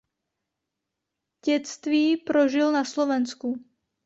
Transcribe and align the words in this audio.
Dětství 1.45 2.17
prožil 2.17 2.71
na 2.71 2.85
Slovensku. 2.85 3.63